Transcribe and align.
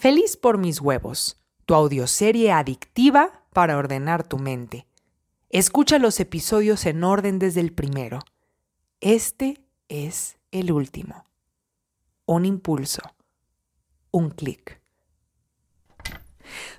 Feliz 0.00 0.38
por 0.38 0.56
mis 0.56 0.80
huevos, 0.80 1.36
tu 1.66 1.74
audioserie 1.74 2.52
adictiva 2.52 3.44
para 3.52 3.76
ordenar 3.76 4.26
tu 4.26 4.38
mente. 4.38 4.86
Escucha 5.50 5.98
los 5.98 6.20
episodios 6.20 6.86
en 6.86 7.04
orden 7.04 7.38
desde 7.38 7.60
el 7.60 7.74
primero. 7.74 8.20
Este 9.02 9.62
es 9.90 10.38
el 10.52 10.72
último. 10.72 11.26
Un 12.24 12.46
impulso. 12.46 13.02
Un 14.10 14.30
clic. 14.30 14.80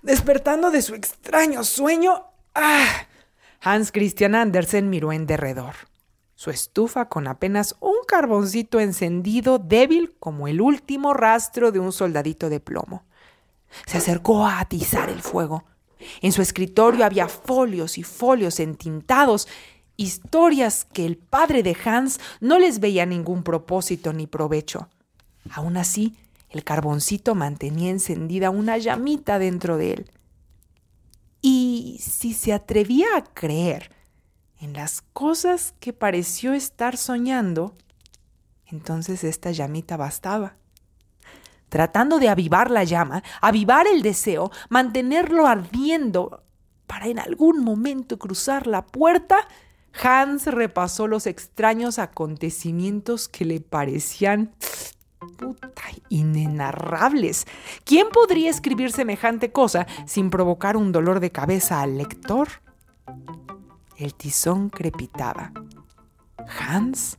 Despertando 0.01 0.71
de 0.71 0.81
su 0.81 0.95
extraño 0.95 1.63
sueño, 1.63 2.23
¡ah! 2.55 3.05
Hans 3.59 3.91
Christian 3.91 4.33
Andersen 4.33 4.89
miró 4.89 5.13
en 5.13 5.27
derredor. 5.27 5.75
Su 6.33 6.49
estufa 6.49 7.07
con 7.07 7.27
apenas 7.27 7.75
un 7.81 7.97
carboncito 8.07 8.79
encendido 8.79 9.59
débil 9.59 10.15
como 10.19 10.47
el 10.47 10.59
último 10.59 11.13
rastro 11.13 11.71
de 11.71 11.77
un 11.77 11.91
soldadito 11.91 12.49
de 12.49 12.59
plomo. 12.59 13.05
Se 13.85 13.97
acercó 13.97 14.45
a 14.45 14.59
atizar 14.59 15.09
el 15.09 15.21
fuego. 15.21 15.65
En 16.21 16.31
su 16.31 16.41
escritorio 16.41 17.05
había 17.05 17.27
folios 17.27 17.97
y 17.97 18.03
folios 18.03 18.59
entintados, 18.59 19.47
historias 19.97 20.85
que 20.85 21.05
el 21.05 21.17
padre 21.17 21.63
de 21.63 21.77
Hans 21.85 22.19
no 22.39 22.59
les 22.59 22.79
veía 22.79 23.05
ningún 23.05 23.43
propósito 23.43 24.13
ni 24.13 24.27
provecho. 24.27 24.89
Aún 25.51 25.77
así, 25.77 26.17
el 26.49 26.63
carboncito 26.63 27.35
mantenía 27.35 27.91
encendida 27.91 28.49
una 28.49 28.77
llamita 28.77 29.39
dentro 29.39 29.77
de 29.77 29.93
él. 29.93 30.11
Y 31.41 31.99
si 32.01 32.33
se 32.33 32.53
atrevía 32.53 33.07
a 33.15 33.23
creer 33.23 33.91
en 34.59 34.73
las 34.73 35.01
cosas 35.01 35.73
que 35.79 35.93
pareció 35.93 36.53
estar 36.53 36.97
soñando, 36.97 37.75
entonces 38.67 39.23
esta 39.23 39.51
llamita 39.51 39.97
bastaba 39.97 40.55
tratando 41.71 42.19
de 42.19 42.27
avivar 42.27 42.69
la 42.69 42.83
llama, 42.83 43.23
avivar 43.39 43.87
el 43.87 44.01
deseo, 44.01 44.51
mantenerlo 44.67 45.47
ardiendo 45.47 46.43
para 46.85 47.07
en 47.07 47.17
algún 47.17 47.63
momento 47.63 48.19
cruzar 48.19 48.67
la 48.67 48.85
puerta, 48.85 49.47
Hans 50.03 50.47
repasó 50.47 51.07
los 51.07 51.27
extraños 51.27 51.97
acontecimientos 51.97 53.29
que 53.29 53.45
le 53.45 53.61
parecían 53.61 54.53
puta, 55.37 55.83
inenarrables. 56.09 57.47
¿Quién 57.85 58.09
podría 58.09 58.49
escribir 58.49 58.91
semejante 58.91 59.53
cosa 59.53 59.87
sin 60.05 60.29
provocar 60.29 60.75
un 60.75 60.91
dolor 60.91 61.21
de 61.21 61.31
cabeza 61.31 61.81
al 61.81 61.97
lector? 61.97 62.49
El 63.95 64.13
tizón 64.13 64.69
crepitaba. 64.69 65.53
Hans, 66.59 67.17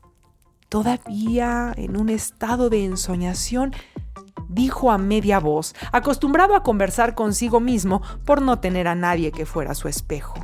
todavía 0.69 1.73
en 1.79 1.97
un 1.97 2.11
estado 2.11 2.69
de 2.69 2.85
ensoñación, 2.85 3.73
dijo 4.53 4.91
a 4.91 4.99
media 4.99 5.39
voz, 5.41 5.75
acostumbrado 5.93 6.55
a 6.55 6.63
conversar 6.63 7.15
consigo 7.15 7.61
mismo 7.61 8.03
por 8.25 8.43
no 8.43 8.61
tener 8.61 8.89
a 8.89 8.95
nadie 8.95 9.33
que 9.33 9.47
fuera 9.47 9.75
su 9.75 9.89
espejo. 9.89 10.35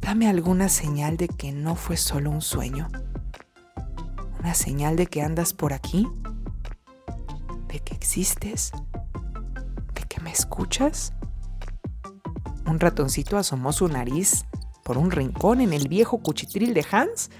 Dame 0.00 0.28
alguna 0.28 0.68
señal 0.68 1.16
de 1.16 1.28
que 1.28 1.52
no 1.52 1.76
fue 1.76 1.96
solo 1.96 2.30
un 2.30 2.42
sueño. 2.42 2.88
Una 4.38 4.54
señal 4.54 4.96
de 4.96 5.06
que 5.06 5.22
andas 5.22 5.54
por 5.54 5.72
aquí. 5.72 6.06
De 7.68 7.80
que 7.80 7.94
existes. 7.94 8.72
De 9.94 10.02
que 10.02 10.20
me 10.20 10.30
escuchas. 10.30 11.14
Un 12.66 12.80
ratoncito 12.80 13.38
asomó 13.38 13.72
su 13.72 13.88
nariz 13.88 14.44
por 14.84 14.98
un 14.98 15.10
rincón 15.10 15.60
en 15.62 15.72
el 15.72 15.88
viejo 15.88 16.18
cuchitril 16.18 16.74
de 16.74 16.84
Hans 16.90 17.30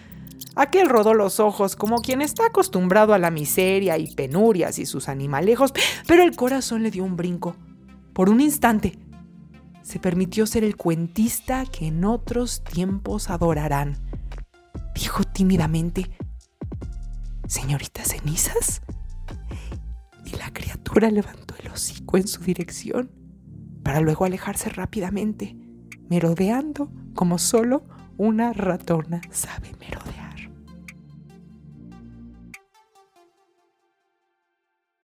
Aquel 0.57 0.89
rodó 0.89 1.15
los 1.15 1.41
ojos 1.41 1.77
como 1.77 2.01
quien 2.01 2.23
está 2.23 2.47
acostumbrado 2.47 3.15
a 3.15 3.19
la 3.19 3.31
miseria 3.31 3.99
y 3.99 4.15
penurias 4.15 4.79
y 4.79 4.87
sus 4.87 5.09
animalejos, 5.09 5.73
pero 6.07 6.23
el 6.23 6.37
corazón 6.37 6.83
le 6.83 6.91
dio 6.91 7.05
un 7.05 7.17
brinco. 7.17 7.57
Por 8.13 8.31
un 8.31 8.41
instante, 8.41 8.99
se 9.83 9.99
permitió 9.99 10.47
ser 10.47 10.65
el 10.65 10.77
cuentista 10.77 11.65
que 11.67 11.89
en 11.89 12.05
otros 12.05 12.63
tiempos 12.63 13.31
adorarán. 13.31 13.99
Dijo 14.95 15.25
tímidamente, 15.25 16.11
Señorita 17.47 18.05
cenizas. 18.05 18.81
Y 20.25 20.37
la 20.37 20.53
criatura 20.53 21.11
levantó 21.11 21.55
el 21.63 21.71
hocico 21.71 22.17
en 22.17 22.27
su 22.27 22.43
dirección, 22.43 23.11
para 23.83 24.01
luego 24.01 24.25
alejarse 24.25 24.71
rápidamente, 24.71 25.55
merodeando 26.09 26.91
como 27.15 27.39
solo 27.39 27.85
una 28.17 28.53
ratona 28.53 29.21
sabe 29.31 29.73
merodear. 29.79 30.14